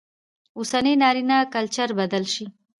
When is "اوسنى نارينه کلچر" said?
0.57-1.89